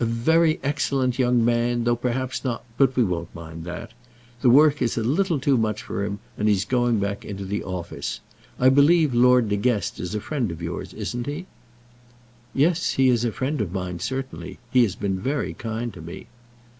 "A 0.00 0.04
very 0.04 0.58
excellent 0.64 1.20
young 1.20 1.44
man, 1.44 1.84
though 1.84 1.94
perhaps 1.94 2.42
not 2.42 2.64
But 2.76 2.96
we 2.96 3.04
won't 3.04 3.32
mind 3.32 3.62
that. 3.62 3.92
The 4.42 4.50
work 4.50 4.82
is 4.82 4.98
a 4.98 5.04
little 5.04 5.38
too 5.38 5.56
much 5.56 5.82
for 5.84 6.04
him, 6.04 6.18
and 6.36 6.48
he's 6.48 6.64
going 6.64 6.98
back 6.98 7.24
into 7.24 7.44
the 7.44 7.62
office. 7.62 8.18
I 8.58 8.70
believe 8.70 9.14
Lord 9.14 9.48
De 9.48 9.54
Guest 9.56 10.00
is 10.00 10.16
a 10.16 10.20
friend 10.20 10.50
of 10.50 10.60
yours; 10.60 10.92
isn't 10.94 11.28
he?" 11.28 11.46
"Yes; 12.52 12.94
he 12.94 13.08
is 13.08 13.24
a 13.24 13.30
friend 13.30 13.60
of 13.60 13.72
mine, 13.72 14.00
certainly. 14.00 14.58
He's 14.72 14.96
been 14.96 15.20
very 15.20 15.54
kind 15.54 15.94
to 15.94 16.00
me." 16.00 16.26